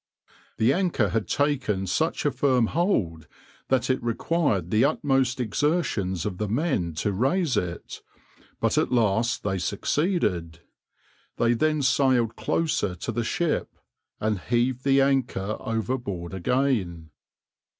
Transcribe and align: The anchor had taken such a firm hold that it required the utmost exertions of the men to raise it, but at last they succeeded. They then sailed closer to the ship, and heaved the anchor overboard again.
The 0.57 0.73
anchor 0.73 1.09
had 1.09 1.27
taken 1.27 1.85
such 1.85 2.25
a 2.25 2.31
firm 2.31 2.65
hold 2.73 3.27
that 3.67 3.87
it 3.87 4.01
required 4.01 4.71
the 4.71 4.83
utmost 4.83 5.39
exertions 5.39 6.25
of 6.25 6.39
the 6.39 6.47
men 6.47 6.95
to 6.95 7.11
raise 7.13 7.55
it, 7.55 8.01
but 8.59 8.79
at 8.79 8.91
last 8.91 9.43
they 9.43 9.59
succeeded. 9.59 10.61
They 11.37 11.53
then 11.53 11.83
sailed 11.83 12.35
closer 12.35 12.95
to 12.95 13.11
the 13.11 13.23
ship, 13.23 13.75
and 14.19 14.39
heaved 14.39 14.83
the 14.83 15.01
anchor 15.01 15.57
overboard 15.59 16.33
again. 16.33 17.11